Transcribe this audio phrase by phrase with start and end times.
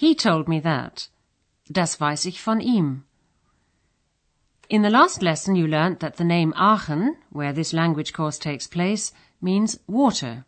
[0.00, 1.08] He told me that.
[1.68, 3.02] Das weiß ich von ihm.
[4.68, 8.68] In the last lesson you learnt that the name Aachen, where this language course takes
[8.68, 10.44] place, means water.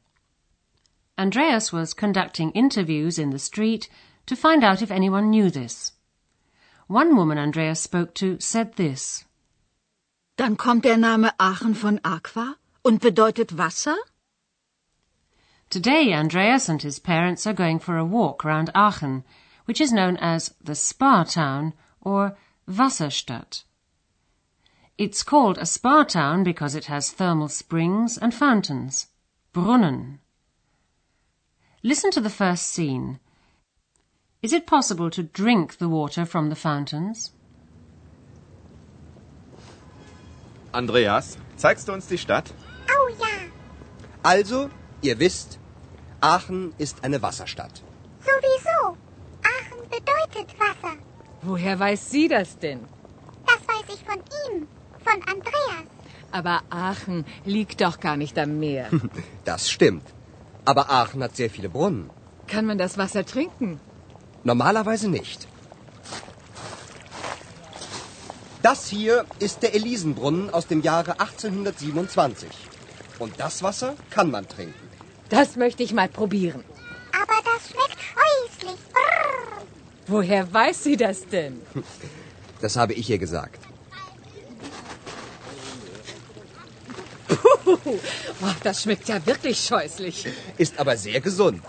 [1.18, 3.88] Andreas was conducting interviews in the street
[4.26, 5.94] to find out if anyone knew this.
[6.86, 9.24] One woman Andreas spoke to said this.
[10.36, 12.54] Dann kommt der Name Aachen von Aqua
[12.84, 13.96] und bedeutet Wasser?
[15.70, 19.22] Today, Andreas and his parents are going for a walk around Aachen,
[19.66, 22.36] which is known as the spa town or
[22.68, 23.62] Wasserstadt.
[24.98, 29.06] It's called a spa town because it has thermal springs and fountains,
[29.54, 30.18] Brunnen.
[31.84, 33.20] Listen to the first scene.
[34.42, 37.30] Is it possible to drink the water from the fountains?
[40.74, 42.52] Andreas, zeigst du uns die Stadt?
[42.88, 43.48] Oh ja,
[44.24, 44.68] Also,
[45.00, 45.59] ihr wisst,
[46.20, 47.82] Aachen ist eine Wasserstadt.
[48.20, 48.96] sowieso.
[49.54, 50.96] Aachen bedeutet Wasser.
[51.42, 52.80] Woher weiß sie das denn?
[53.46, 54.66] Das weiß ich von ihm,
[55.04, 55.86] von Andreas.
[56.32, 58.88] Aber Aachen liegt doch gar nicht am Meer.
[59.44, 60.04] Das stimmt.
[60.64, 62.10] Aber Aachen hat sehr viele Brunnen.
[62.46, 63.80] Kann man das Wasser trinken?
[64.44, 65.48] Normalerweise nicht.
[68.62, 72.50] Das hier ist der Elisenbrunnen aus dem Jahre 1827.
[73.18, 74.89] Und das Wasser kann man trinken.
[75.30, 76.64] Das möchte ich mal probieren.
[77.22, 78.80] Aber das schmeckt scheußlich.
[78.92, 79.62] Brrr.
[80.06, 81.60] Woher weiß sie das denn?
[82.60, 83.60] Das habe ich ihr gesagt.
[87.64, 90.26] Puh, oh, das schmeckt ja wirklich scheußlich.
[90.58, 91.62] Ist aber sehr gesund.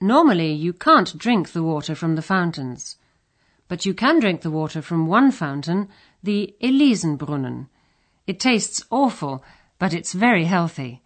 [0.00, 2.98] Normally, you can't drink the water from the fountains.
[3.68, 5.88] But you can drink the water from one fountain,
[6.22, 7.66] the Elisenbrunnen.
[8.26, 9.42] It tastes awful,
[9.78, 11.02] but it's very healthy.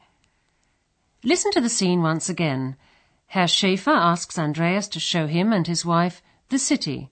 [1.24, 2.76] Listen to the scene once again.
[3.26, 7.10] Herr Schäfer asks Andreas to show him and his wife the city,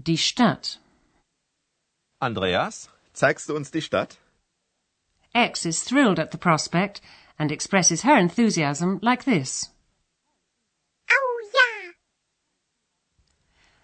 [0.00, 0.78] die Stadt.
[2.20, 4.18] Andreas, zeigst du uns die Stadt?
[5.34, 7.00] Ex is thrilled at the prospect
[7.38, 9.70] and expresses her enthusiasm like this.
[11.10, 11.92] Oh ja,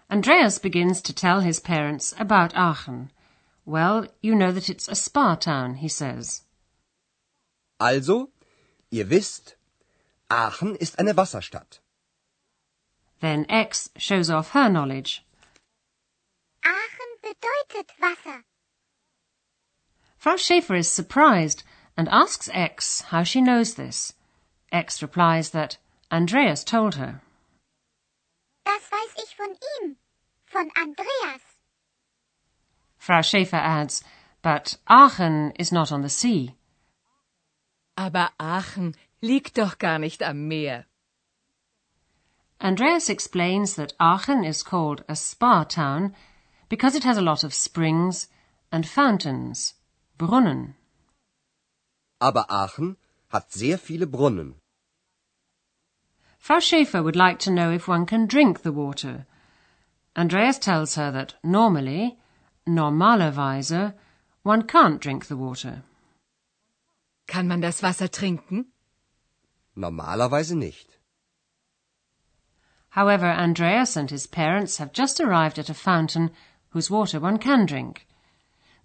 [0.09, 3.11] Andreas begins to tell his parents about Aachen.
[3.65, 6.44] Well, you know that it's a spa town, he says.
[7.79, 8.31] Also,
[8.89, 9.57] ihr wisst,
[10.29, 11.81] Aachen ist eine Wasserstadt.
[13.19, 15.23] Then Ex shows off her knowledge.
[16.63, 18.43] Aachen bedeutet Wasser.
[20.17, 21.63] Frau Schäfer is surprised
[21.97, 24.13] and asks Ex how she knows this.
[24.71, 25.77] Ex replies that
[26.11, 27.21] Andreas told her.
[28.65, 29.97] Das weiß ich von ihm,
[30.45, 31.41] von Andreas.
[32.97, 34.03] Frau Schäfer adds,
[34.41, 36.55] but Aachen is not on the sea.
[37.95, 40.85] Aber Aachen liegt doch gar nicht am Meer.
[42.59, 46.13] Andreas explains that Aachen is called a spa town
[46.69, 48.27] because it has a lot of springs
[48.71, 49.75] and fountains,
[50.17, 50.75] Brunnen.
[52.19, 52.97] Aber Aachen
[53.29, 54.55] hat sehr viele Brunnen.
[56.39, 59.25] Frau Schäfer would like to know if one can drink the water.
[60.15, 62.17] Andreas tells her that normally,
[62.67, 63.93] normalerweise,
[64.43, 65.83] one can't drink the water.
[67.27, 68.71] Kann man das Wasser trinken?
[69.75, 70.87] Normalerweise nicht.
[72.89, 76.31] However, Andreas and his parents have just arrived at a fountain
[76.69, 78.07] whose water one can drink.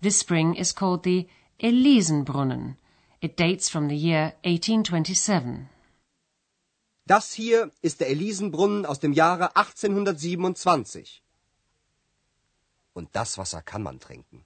[0.01, 1.29] This spring is called the
[1.61, 2.77] Elisenbrunnen.
[3.21, 5.69] It dates from the year 1827.
[7.07, 11.23] Das hier ist der Elisenbrunnen aus dem Jahre 1827.
[12.95, 14.45] Und das Wasser kann man trinken.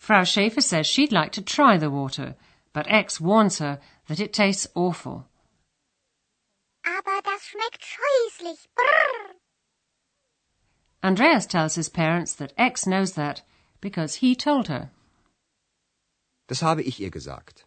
[0.00, 2.34] Frau Schäfer says she'd like to try the water,
[2.72, 5.28] but Ex warns her that it tastes awful.
[6.86, 8.66] Aber das schmeckt scheußlich.
[8.74, 9.34] Brrr.
[11.02, 13.42] Andreas tells his parents that Ex knows that
[13.82, 14.90] because he told her.
[16.48, 17.66] Das habe ich ihr gesagt.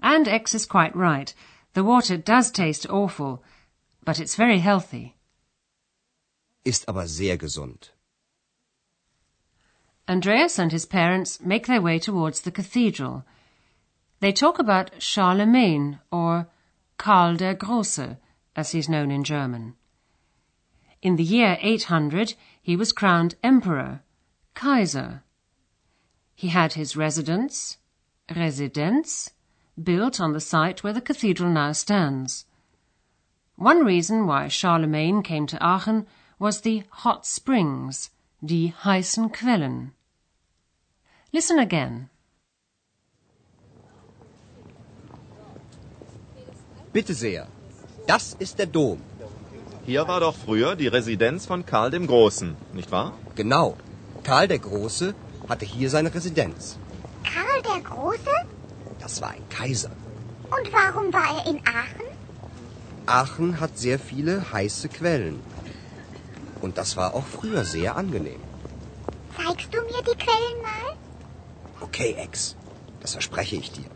[0.00, 1.34] And Ex is quite right.
[1.72, 3.42] The water does taste awful,
[4.04, 5.14] but it's very healthy.
[6.62, 7.90] Ist aber sehr gesund.
[10.10, 13.24] Andreas and his parents make their way towards the cathedral.
[14.18, 16.48] They talk about Charlemagne or
[16.98, 18.18] Karl der Große,
[18.56, 19.76] as he's known in German.
[21.00, 24.02] In the year 800, he was crowned emperor,
[24.54, 25.22] Kaiser.
[26.34, 27.78] He had his residence,
[28.28, 29.30] Residenz,
[29.80, 32.46] built on the site where the cathedral now stands.
[33.54, 36.08] One reason why Charlemagne came to Aachen
[36.40, 38.10] was the hot springs,
[38.44, 39.92] die heißen Quellen.
[41.32, 42.10] Listen again.
[46.92, 47.46] Bitte sehr.
[48.08, 49.00] Das ist der Dom.
[49.86, 53.12] Hier war doch früher die Residenz von Karl dem Großen, nicht wahr?
[53.36, 53.76] Genau.
[54.24, 55.14] Karl der Große
[55.48, 56.78] hatte hier seine Residenz.
[57.22, 58.34] Karl der Große?
[58.98, 59.92] Das war ein Kaiser.
[60.50, 62.08] Und warum war er in Aachen?
[63.06, 65.40] Aachen hat sehr viele heiße Quellen.
[66.60, 68.40] Und das war auch früher sehr angenehm.
[69.36, 70.89] Zeigst du mir die Quellen mal?
[71.80, 72.56] Okay, Ex.
[73.00, 73.86] Das verspreche ich dir.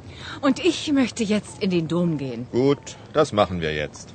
[0.40, 2.46] Und ich möchte jetzt in den Dom gehen.
[2.50, 4.14] Gut, das machen wir jetzt.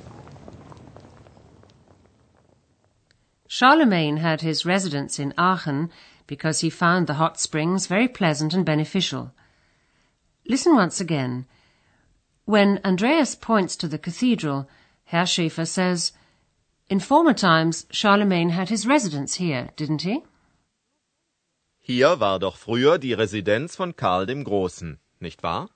[3.48, 5.90] Charlemagne had his residence in Aachen
[6.26, 9.32] because he found the hot springs very pleasant and beneficial.
[10.46, 11.46] Listen once again.
[12.44, 14.68] When Andreas points to the cathedral,
[15.04, 16.12] Herr Schäfer says,
[16.88, 20.22] In former times, Charlemagne had his residence here, didn't he?
[21.92, 25.70] Hier war doch früher die Residenz von Karl dem Großen, nicht wahr?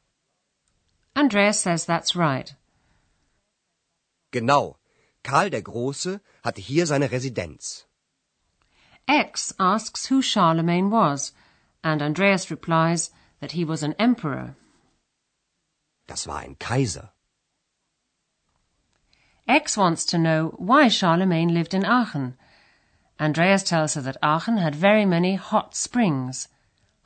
[1.13, 2.55] Andreas says that's right.
[4.31, 4.77] Genau.
[5.25, 7.89] Karl der Große hatte hier seine Residenz.
[9.09, 11.35] X asks who Charlemagne was,
[11.83, 14.55] and Andreas replies that he was an emperor.
[16.07, 17.13] Das war ein Kaiser.
[19.49, 22.39] X wants to know why Charlemagne lived in Aachen.
[23.21, 26.49] Andreas tells her that Aachen had very many hot springs,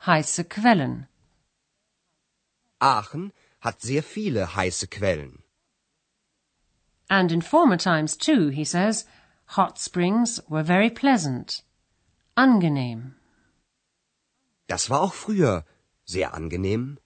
[0.05, 1.07] heiße Quellen.
[2.81, 5.43] Aachen hat sehr viele heiße Quellen.
[7.09, 9.05] And in former times too, he says,
[9.45, 11.63] hot springs were very pleasant,
[12.37, 13.15] angenehm.
[14.67, 15.65] Das war auch früher
[16.05, 16.97] sehr angenehm.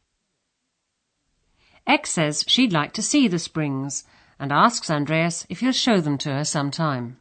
[1.86, 4.06] Ex says she'd like to see the springs
[4.40, 7.18] and asks Andreas if he'll show them to her sometime.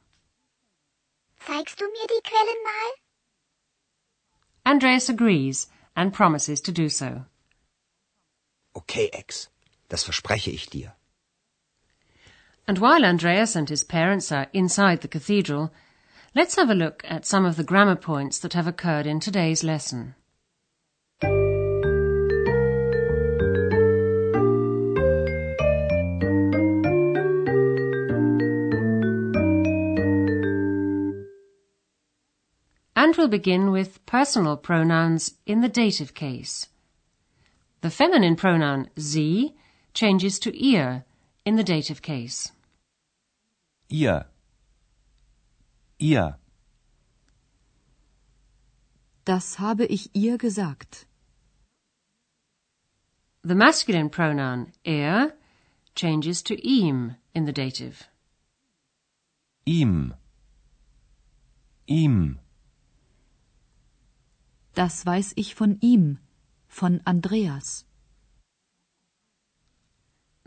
[1.46, 2.92] Zeigst du mir die Quellen mal?
[4.64, 7.24] Andreas agrees and promises to do so.
[8.76, 9.48] Okay, Ex.
[9.88, 10.94] Das verspreche ich dir.
[12.66, 15.72] And while Andreas and his parents are inside the cathedral,
[16.34, 19.64] let's have a look at some of the grammar points that have occurred in today's
[19.64, 20.14] lesson.
[33.12, 36.68] And we'll begin with personal pronouns in the dative case.
[37.82, 39.54] The feminine pronoun sie
[39.92, 41.04] changes to ihr
[41.44, 42.52] in the dative case.
[43.90, 44.24] Ihr.
[45.98, 46.38] Ihr.
[49.26, 51.04] Das habe ich ihr gesagt.
[53.44, 55.34] The masculine pronoun er
[55.94, 58.08] changes to ihm in the dative.
[59.66, 60.14] Ihm.
[61.86, 62.38] Ihm.
[64.74, 66.18] Das weiß ich von ihm,
[66.66, 67.84] von Andreas.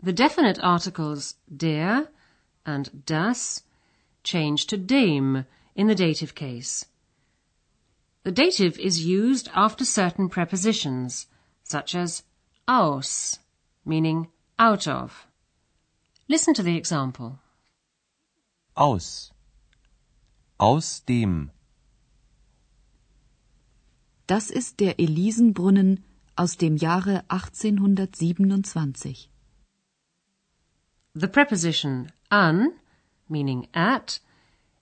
[0.02, 2.10] The definite articles der
[2.64, 3.62] and das
[4.24, 6.86] change to dem in the dative case.
[8.24, 11.28] The dative is used after certain prepositions,
[11.62, 12.24] such as
[12.66, 13.38] aus,
[13.84, 14.28] meaning
[14.58, 15.26] out of.
[16.28, 17.38] Listen to the example.
[18.76, 19.30] Aus.
[20.58, 21.52] Aus dem.
[24.26, 26.02] Das ist der Elisenbrunnen
[26.34, 29.30] aus dem Jahre 1827.
[31.14, 32.72] The preposition an,
[33.28, 34.18] meaning at,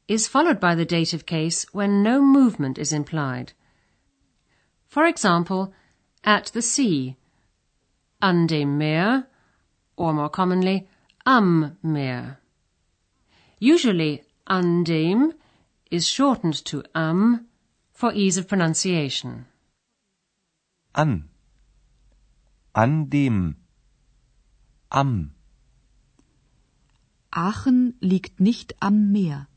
[0.09, 3.53] is followed by the dative case when no movement is implied.
[4.87, 5.75] For example,
[6.25, 7.19] at the sea,
[8.23, 9.27] an dem Meer,
[9.97, 10.89] or more commonly,
[11.27, 12.39] am Meer.
[13.61, 15.35] Usually, an dem
[15.91, 17.47] is shortened to am
[18.05, 19.47] for ease of pronunciation.
[20.95, 21.31] An.
[22.75, 23.57] An dem.
[24.93, 25.31] Am.
[27.33, 29.49] Aachen liegt nicht am Meer.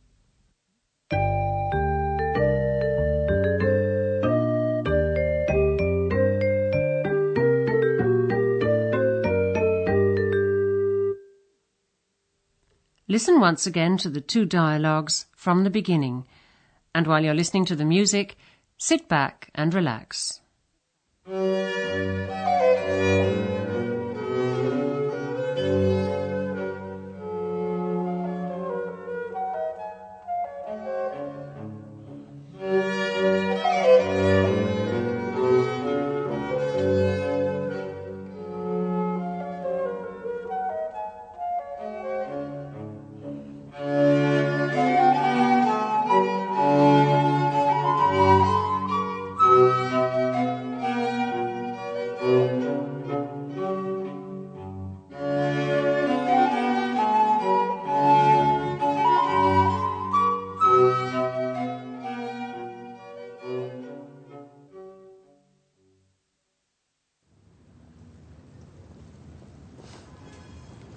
[13.09, 16.25] Listen once again to the two dialogues from the beginning,
[16.97, 18.35] and while you're listening to the music,
[18.79, 20.41] sit back and relax.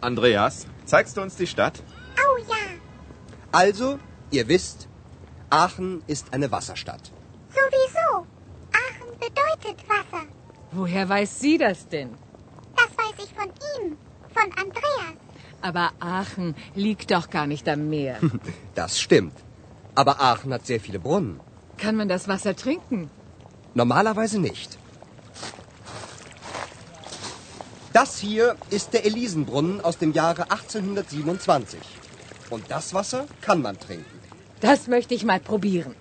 [0.01, 1.83] Andreas, zeigst du uns die Stadt?
[2.17, 2.57] Oh ja,
[3.53, 3.99] Also,
[4.31, 4.89] ihr wisst,
[5.51, 7.13] Aachen ist eine Wasserstadt.
[7.51, 8.27] sowieso.
[8.73, 10.25] Aachen bedeutet Wasser.
[10.73, 12.11] Woher weiß sie das denn?
[12.77, 13.97] Das weiß ich von ihm,
[14.33, 15.17] von Andreas.
[15.63, 18.19] Aber Aachen liegt doch gar nicht am Meer.
[18.75, 19.35] Das stimmt.
[19.95, 21.41] Aber Aachen hat sehr viele Brunnen.
[21.77, 23.11] Kann man das Wasser trinken?
[23.75, 24.79] Normalerweise nicht.
[27.93, 31.81] Das hier ist der Elisenbrunnen aus dem Jahre 1827.
[32.51, 34.21] Und das Wasser kann man trinken.
[34.61, 35.95] Das möchte ich mal probieren.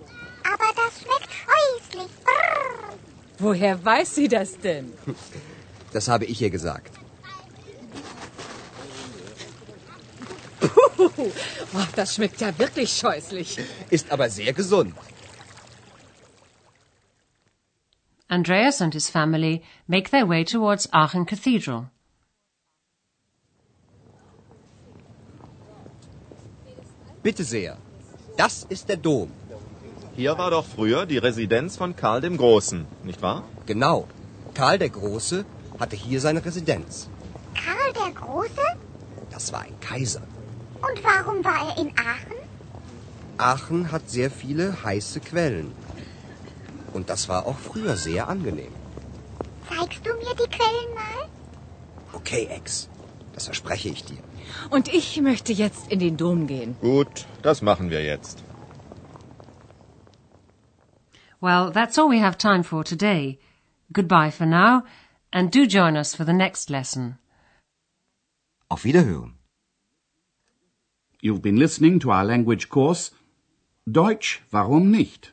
[0.44, 2.10] Aber das schmeckt scheußlich.
[2.24, 2.94] Brrr.
[3.38, 4.92] Woher weiß sie das denn?
[5.92, 7.00] Das habe ich ihr gesagt.
[10.60, 11.30] Puh, oh,
[11.96, 13.58] das schmeckt ja wirklich scheußlich.
[13.90, 14.94] Ist aber sehr gesund.
[18.30, 21.90] Andreas and his family make their way towards Aachen Cathedral.
[27.22, 27.76] Bitte sehr.
[28.36, 29.30] Das ist der Dom.
[30.16, 33.42] Hier war doch früher die Residenz von Karl dem Großen, nicht wahr?
[33.66, 34.06] Genau.
[34.54, 35.44] Karl der Große
[35.78, 37.08] hatte hier seine Residenz.
[37.54, 38.66] Karl der Große?
[39.30, 40.22] Das war ein Kaiser.
[40.80, 42.40] Und warum war er in Aachen?
[43.38, 45.72] Aachen hat sehr viele heiße Quellen.
[47.00, 48.72] Und das war auch früher sehr angenehm.
[49.68, 51.20] Zeigst du mir die Quellen mal?
[52.12, 52.90] Okay, Ex.
[53.32, 54.22] Das verspreche ich dir.
[54.68, 56.76] Und ich möchte jetzt in den Dom gehen.
[56.82, 58.44] Gut, das machen wir jetzt.
[61.40, 63.38] Well, that's all we have time for today.
[63.94, 64.82] Goodbye for now,
[65.32, 67.16] and do join us for the next lesson.
[68.68, 69.38] Auf Wiederhören.
[71.22, 73.12] You've been listening to our language course
[73.86, 75.32] Deutsch, warum nicht?